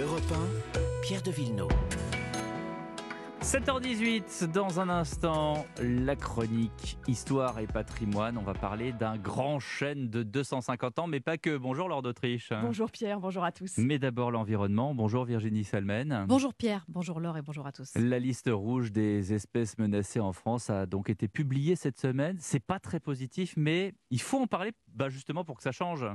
Europe 0.00 0.32
1, 0.32 1.02
Pierre 1.02 1.22
de 1.22 1.30
Villeneuve. 1.30 1.68
7h18, 3.42 4.50
dans 4.50 4.80
un 4.80 4.88
instant, 4.88 5.66
la 5.78 6.16
chronique 6.16 6.96
Histoire 7.06 7.58
et 7.58 7.66
patrimoine. 7.66 8.38
On 8.38 8.42
va 8.42 8.54
parler 8.54 8.92
d'un 8.92 9.18
grand 9.18 9.58
chêne 9.58 10.08
de 10.08 10.22
250 10.22 11.00
ans, 11.00 11.06
mais 11.06 11.20
pas 11.20 11.36
que. 11.36 11.58
Bonjour 11.58 11.86
Laure 11.86 12.00
d'Autriche. 12.00 12.50
Bonjour 12.62 12.90
Pierre, 12.90 13.20
bonjour 13.20 13.44
à 13.44 13.52
tous. 13.52 13.76
Mais 13.76 13.98
d'abord 13.98 14.30
l'environnement. 14.30 14.94
Bonjour 14.94 15.26
Virginie 15.26 15.64
Salmen. 15.64 16.24
Bonjour 16.28 16.54
Pierre, 16.54 16.86
bonjour 16.88 17.20
Laure 17.20 17.36
et 17.36 17.42
bonjour 17.42 17.66
à 17.66 17.72
tous. 17.72 17.92
La 17.96 18.18
liste 18.18 18.48
rouge 18.50 18.92
des 18.92 19.34
espèces 19.34 19.76
menacées 19.76 20.20
en 20.20 20.32
France 20.32 20.70
a 20.70 20.86
donc 20.86 21.10
été 21.10 21.28
publiée 21.28 21.76
cette 21.76 21.98
semaine. 21.98 22.38
C'est 22.40 22.64
pas 22.64 22.78
très 22.78 23.00
positif, 23.00 23.52
mais 23.58 23.92
il 24.10 24.22
faut 24.22 24.38
en 24.38 24.46
parler 24.46 24.72
bah, 24.94 25.10
justement 25.10 25.44
pour 25.44 25.58
que 25.58 25.62
ça 25.62 25.72
change. 25.72 26.06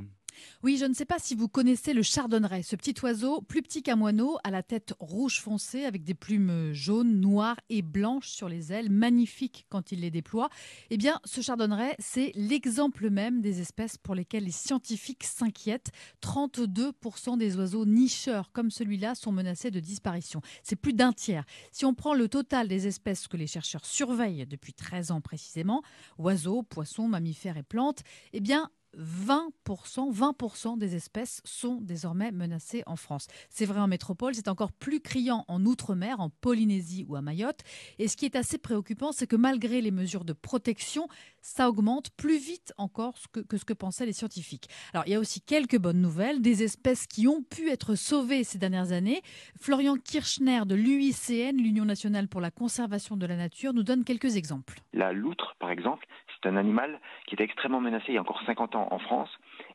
Oui, 0.64 0.78
je 0.78 0.86
ne 0.86 0.94
sais 0.94 1.06
pas 1.06 1.20
si 1.20 1.36
vous 1.36 1.48
connaissez 1.48 1.94
le 1.94 2.02
chardonneret, 2.02 2.64
ce 2.64 2.76
petit 2.76 2.96
oiseau 3.04 3.42
plus 3.42 3.62
petit 3.62 3.84
qu'un 3.84 3.96
moineau, 3.96 4.38
à 4.44 4.52
la 4.52 4.64
tête 4.64 4.93
rouge 5.00 5.39
foncé, 5.39 5.86
avec 5.86 6.04
des 6.04 6.14
plumes 6.14 6.74
jaunes, 6.74 7.20
noires 7.20 7.60
et 7.70 7.82
blanches 7.82 8.30
sur 8.30 8.50
les 8.50 8.71
ailes, 8.71 8.90
magnifiques 8.90 9.66
quand 9.70 9.92
il 9.92 10.02
les 10.02 10.12
déploie. 10.12 10.50
Eh 10.90 10.98
bien, 10.98 11.20
ce 11.26 11.42
chardonneret, 11.42 11.96
c'est 12.00 12.32
l'exemple 12.36 13.10
même 13.10 13.42
des 13.42 13.62
espèces 13.62 13.98
pour 13.98 14.16
lesquelles 14.16 14.46
les 14.46 14.52
scientifiques 14.52 15.24
s'inquiètent. 15.24 15.92
32% 16.21 17.38
des 17.38 17.57
oiseaux 17.57 17.86
nicheurs 17.86 18.52
comme 18.52 18.71
celui-là 18.71 19.15
sont 19.15 19.32
menacés 19.32 19.71
de 19.71 19.79
disparition. 19.79 20.42
C'est 20.64 20.76
plus 20.76 20.93
d'un 20.93 21.14
tiers. 21.14 21.46
Si 21.71 21.86
on 21.86 21.93
prend 21.93 22.14
le 22.14 22.28
total 22.28 22.68
des 22.68 22.88
espèces 22.88 23.28
que 23.28 23.38
les 23.38 23.48
chercheurs 23.48 23.86
surveillent 23.86 24.46
depuis 24.46 24.74
13 24.74 25.12
ans 25.12 25.21
précisément, 25.21 25.82
oiseaux, 26.18 26.64
poissons, 26.64 27.07
mammifères 27.07 27.57
et 27.57 27.64
plantes, 27.64 28.02
eh 28.34 28.40
bien, 28.40 28.70
20%, 29.00 30.12
20% 30.12 30.78
des 30.78 30.96
espèces 30.96 31.42
sont 31.44 31.82
désormais 31.82 32.31
menacées 32.31 32.84
en 32.86 32.95
France. 32.95 33.28
C'est 33.50 33.66
vrai 33.66 33.80
en 33.80 33.88
métropole, 33.88 34.36
c'est 34.36 34.48
encore 34.48 34.72
plus 34.72 35.02
criant 35.02 35.45
en 35.48 35.66
Outre-mer, 35.66 36.20
en 36.20 36.30
Polynésie 36.30 37.06
ou 37.08 37.16
à 37.16 37.22
Mayotte. 37.22 37.62
Et 38.00 38.08
ce 38.08 38.18
qui 38.18 38.26
est 38.26 38.36
assez 38.36 38.58
préoccupant, 38.58 39.12
c'est 39.12 39.28
que 39.28 39.36
malgré 39.36 39.82
les 39.82 39.92
mesures 39.92 40.26
de 40.26 40.34
protection, 40.34 41.08
ça 41.42 41.70
augmente 41.70 42.10
plus 42.12 42.38
vite 42.38 42.74
encore 42.78 43.16
que, 43.32 43.40
que, 43.40 43.58
ce 43.58 43.66
que 43.66 43.74
pensaient 43.74 44.06
les 44.06 44.14
scientifiques. 44.14 44.68
Alors 44.94 45.06
il 45.08 45.12
y 45.12 45.16
a 45.16 45.20
aussi 45.20 45.42
quelques 45.42 45.78
bonnes 45.78 46.02
nouvelles, 46.02 46.42
des 46.42 46.64
espèces 46.64 47.08
qui 47.08 47.28
ont 47.28 47.44
pu 47.44 47.70
être 47.70 47.96
sauvées 47.96 48.44
ces 48.44 48.58
dernières 48.58 48.92
années. 48.92 49.22
Florian 49.59 49.96
Kirchner 49.96 50.62
de 50.66 50.76
l'UICN, 50.76 51.58
l'Union 51.58 51.86
nationale 51.86 52.28
pour 52.28 52.42
la 52.42 52.52
conservation 52.52 53.18
de 53.18 53.26
la 53.26 53.36
nature, 53.36 53.74
nous 53.74 53.84
donne 53.84 54.04
quelques 54.04 54.36
exemples. 54.36 54.80
La 54.94 55.14
loutre, 55.14 55.56
par 55.59 55.70
exemple, 55.70 56.06
c'est 56.28 56.50
un 56.50 56.58
animal 56.58 57.00
qui 57.28 57.36
était 57.36 57.44
extrêmement 57.44 57.82
menacé 57.82 58.06
il 58.09 58.16
y 58.16 58.18
a 58.18 58.22
encore 58.22 58.42
50 58.46 58.76
ans 58.76 58.84
en 58.91 59.00
France. 59.00 59.30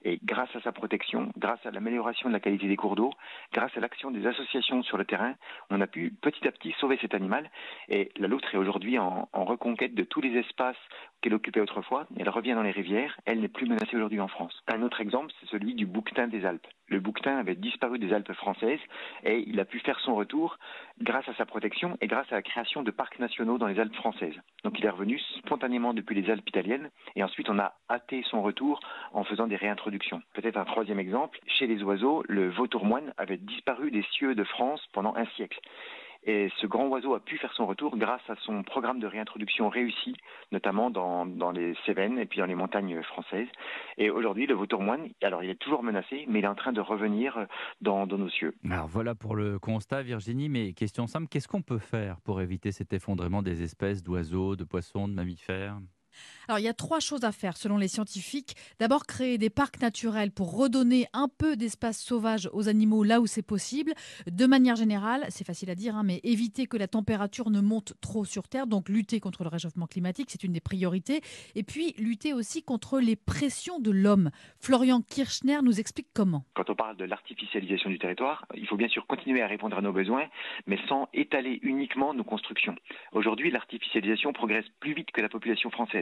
Et 0.04 0.18
grâce 0.24 0.54
à 0.56 0.60
sa 0.60 0.72
protection, 0.72 1.30
grâce 1.36 1.64
à 1.66 1.70
l'amélioration 1.70 2.28
de 2.28 2.34
la 2.34 2.40
qualité 2.40 2.66
des 2.68 2.76
cours 2.76 2.96
d'eau, 2.96 3.12
grâce 3.52 3.76
à 3.76 3.80
l'action 3.80 4.10
des 4.10 4.26
associations 4.26 4.82
sur 4.82 4.96
le 4.96 5.04
terrain, 5.04 5.34
on 5.70 5.80
a 5.80 5.86
pu 5.86 6.14
petit 6.20 6.46
à 6.46 6.52
petit 6.52 6.72
sauver 6.80 6.98
cet 7.00 7.14
animal. 7.14 7.50
Et 7.88 8.10
la 8.16 8.28
loutre 8.28 8.54
est 8.54 8.58
aujourd'hui 8.58 8.98
en, 8.98 9.28
en, 9.32 9.44
reconquête 9.44 9.94
de 9.94 10.04
tous 10.04 10.20
les 10.20 10.38
espaces 10.38 10.76
qu'elle 11.20 11.34
occupait 11.34 11.60
autrefois. 11.60 12.06
Elle 12.18 12.28
revient 12.28 12.54
dans 12.54 12.62
les 12.62 12.70
rivières. 12.70 13.16
Elle 13.24 13.40
n'est 13.40 13.48
plus 13.48 13.66
menacée 13.66 13.96
aujourd'hui 13.96 14.20
en 14.20 14.28
France. 14.28 14.62
Un 14.68 14.82
autre 14.82 15.00
exemple, 15.00 15.32
c'est 15.40 15.48
celui 15.48 15.74
du 15.74 15.86
bouquetin 15.86 16.28
des 16.28 16.44
Alpes. 16.44 16.66
Le 16.88 16.98
bouquetin 16.98 17.36
avait 17.36 17.54
disparu 17.54 17.98
des 17.98 18.12
Alpes 18.12 18.32
françaises 18.32 18.80
et 19.24 19.44
il 19.46 19.60
a 19.60 19.64
pu 19.64 19.78
faire 19.80 20.00
son 20.00 20.14
retour 20.14 20.58
grâce 21.00 21.28
à 21.28 21.34
sa 21.34 21.46
protection 21.46 21.96
et 22.00 22.08
grâce 22.08 22.26
à 22.32 22.34
la 22.34 22.42
création 22.42 22.82
de 22.82 22.90
parcs 22.90 23.18
nationaux 23.18 23.58
dans 23.58 23.68
les 23.68 23.78
Alpes 23.78 23.94
françaises. 23.94 24.34
Donc 24.64 24.78
il 24.78 24.84
est 24.84 24.90
revenu 24.90 25.18
spontanément 25.38 25.94
depuis 25.94 26.20
les 26.20 26.30
Alpes 26.30 26.48
italiennes 26.48 26.90
et 27.14 27.22
ensuite 27.22 27.48
on 27.48 27.58
a 27.58 27.74
hâté 27.88 28.24
son 28.28 28.42
retour 28.42 28.80
en 29.12 29.24
faisant 29.24 29.46
des 29.46 29.56
réintroductions. 29.56 30.22
Peut-être 30.34 30.56
un 30.56 30.64
troisième 30.64 30.98
exemple, 30.98 31.38
chez 31.46 31.66
les 31.66 31.82
oiseaux, 31.82 32.24
le 32.28 32.50
vautour 32.50 32.84
moine 32.84 33.12
avait 33.16 33.36
disparu 33.36 33.90
des 33.90 34.02
cieux 34.12 34.34
de 34.34 34.44
France 34.44 34.84
pendant 34.92 35.14
un 35.14 35.26
siècle. 35.36 35.60
Et 36.24 36.50
ce 36.60 36.66
grand 36.66 36.86
oiseau 36.88 37.14
a 37.14 37.20
pu 37.20 37.38
faire 37.38 37.52
son 37.54 37.66
retour 37.66 37.96
grâce 37.96 38.20
à 38.28 38.34
son 38.44 38.62
programme 38.62 39.00
de 39.00 39.06
réintroduction 39.06 39.68
réussi, 39.68 40.14
notamment 40.52 40.90
dans, 40.90 41.24
les 41.52 41.74
Cévennes 41.86 42.18
et 42.18 42.26
puis 42.26 42.40
dans 42.40 42.46
les 42.46 42.54
montagnes 42.54 43.02
françaises. 43.02 43.48
Et 43.96 44.10
aujourd'hui, 44.10 44.46
le 44.46 44.54
vautour 44.54 44.82
moine, 44.82 45.08
alors 45.22 45.42
il 45.42 45.50
est 45.50 45.58
toujours 45.58 45.82
menacé, 45.82 46.26
mais 46.28 46.40
il 46.40 46.44
est 46.44 46.48
en 46.48 46.54
train 46.54 46.72
de 46.72 46.80
revenir 46.80 47.46
dans, 47.80 48.06
dans 48.06 48.18
nos 48.18 48.28
cieux. 48.28 48.54
Alors 48.70 48.86
voilà 48.86 49.14
pour 49.14 49.34
le 49.34 49.58
constat, 49.58 50.02
Virginie, 50.02 50.48
mais 50.48 50.72
question 50.72 51.06
simple, 51.06 51.28
qu'est-ce 51.28 51.48
qu'on 51.48 51.62
peut 51.62 51.78
faire 51.78 52.20
pour 52.20 52.40
éviter 52.40 52.70
cet 52.72 52.92
effondrement 52.92 53.42
des 53.42 53.62
espèces 53.62 54.02
d'oiseaux, 54.02 54.56
de 54.56 54.64
poissons, 54.64 55.08
de 55.08 55.14
mammifères? 55.14 55.78
Alors, 56.48 56.58
il 56.58 56.64
y 56.64 56.68
a 56.68 56.74
trois 56.74 57.00
choses 57.00 57.24
à 57.24 57.32
faire 57.32 57.56
selon 57.56 57.76
les 57.76 57.88
scientifiques. 57.88 58.56
D'abord, 58.78 59.06
créer 59.06 59.38
des 59.38 59.50
parcs 59.50 59.80
naturels 59.80 60.32
pour 60.32 60.56
redonner 60.56 61.06
un 61.12 61.28
peu 61.28 61.56
d'espace 61.56 62.00
sauvage 62.00 62.50
aux 62.52 62.68
animaux 62.68 63.04
là 63.04 63.20
où 63.20 63.26
c'est 63.26 63.42
possible. 63.42 63.92
De 64.26 64.46
manière 64.46 64.76
générale, 64.76 65.26
c'est 65.28 65.46
facile 65.46 65.70
à 65.70 65.74
dire, 65.74 65.94
hein, 65.94 66.02
mais 66.02 66.20
éviter 66.24 66.66
que 66.66 66.76
la 66.76 66.88
température 66.88 67.50
ne 67.50 67.60
monte 67.60 67.92
trop 68.00 68.24
sur 68.24 68.48
Terre, 68.48 68.66
donc 68.66 68.88
lutter 68.88 69.20
contre 69.20 69.44
le 69.44 69.48
réchauffement 69.48 69.86
climatique, 69.86 70.28
c'est 70.30 70.42
une 70.42 70.52
des 70.52 70.60
priorités. 70.60 71.20
Et 71.54 71.62
puis, 71.62 71.94
lutter 71.98 72.32
aussi 72.32 72.62
contre 72.62 72.98
les 72.98 73.16
pressions 73.16 73.78
de 73.78 73.90
l'homme. 73.90 74.30
Florian 74.58 75.02
Kirchner 75.02 75.58
nous 75.62 75.78
explique 75.78 76.08
comment. 76.14 76.44
Quand 76.54 76.68
on 76.70 76.74
parle 76.74 76.96
de 76.96 77.04
l'artificialisation 77.04 77.90
du 77.90 77.98
territoire, 77.98 78.44
il 78.56 78.66
faut 78.66 78.76
bien 78.76 78.88
sûr 78.88 79.06
continuer 79.06 79.42
à 79.42 79.46
répondre 79.46 79.78
à 79.78 79.82
nos 79.82 79.92
besoins, 79.92 80.26
mais 80.66 80.78
sans 80.88 81.08
étaler 81.14 81.60
uniquement 81.62 82.12
nos 82.14 82.24
constructions. 82.24 82.74
Aujourd'hui, 83.12 83.50
l'artificialisation 83.50 84.32
progresse 84.32 84.66
plus 84.80 84.94
vite 84.94 85.10
que 85.12 85.20
la 85.20 85.28
population 85.28 85.70
française 85.70 85.99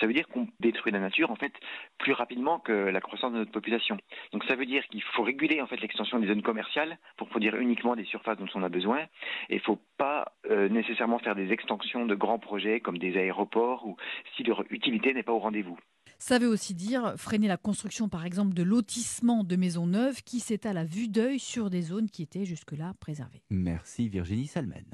ça 0.00 0.06
veut 0.06 0.12
dire 0.12 0.26
qu'on 0.28 0.48
détruit 0.60 0.92
la 0.92 1.00
nature 1.00 1.30
en 1.30 1.36
fait 1.36 1.52
plus 1.98 2.12
rapidement 2.12 2.58
que 2.58 2.72
la 2.72 3.00
croissance 3.00 3.32
de 3.32 3.38
notre 3.38 3.52
population. 3.52 3.96
Donc 4.32 4.44
ça 4.44 4.54
veut 4.54 4.66
dire 4.66 4.86
qu'il 4.88 5.02
faut 5.02 5.22
réguler 5.22 5.60
en 5.60 5.66
fait 5.66 5.80
l'extension 5.80 6.18
des 6.18 6.26
zones 6.26 6.42
commerciales 6.42 6.98
pour 7.16 7.28
produire 7.28 7.56
uniquement 7.56 7.96
des 7.96 8.04
surfaces 8.04 8.38
dont 8.38 8.48
on 8.54 8.62
a 8.62 8.68
besoin. 8.68 9.00
Et 9.48 9.54
il 9.54 9.56
ne 9.56 9.60
faut 9.60 9.80
pas 9.96 10.32
euh, 10.50 10.68
nécessairement 10.68 11.18
faire 11.18 11.34
des 11.34 11.52
extensions 11.52 12.06
de 12.06 12.14
grands 12.14 12.38
projets 12.38 12.80
comme 12.80 12.98
des 12.98 13.16
aéroports 13.16 13.86
ou 13.86 13.96
si 14.36 14.42
leur 14.42 14.64
utilité 14.70 15.14
n'est 15.14 15.22
pas 15.22 15.32
au 15.32 15.38
rendez-vous. 15.38 15.78
Ça 16.18 16.38
veut 16.38 16.48
aussi 16.48 16.74
dire 16.74 17.14
freiner 17.16 17.48
la 17.48 17.58
construction, 17.58 18.08
par 18.08 18.24
exemple, 18.24 18.54
de 18.54 18.62
lotissement 18.62 19.44
de 19.44 19.56
maisons 19.56 19.86
neuves 19.86 20.22
qui 20.22 20.40
s'étalent 20.40 20.78
à 20.78 20.84
vue 20.84 21.08
d'œil 21.08 21.38
sur 21.38 21.68
des 21.68 21.82
zones 21.82 22.08
qui 22.08 22.22
étaient 22.22 22.46
jusque-là 22.46 22.94
préservées. 23.00 23.42
Merci 23.50 24.08
Virginie 24.08 24.46
Salmen. 24.46 24.84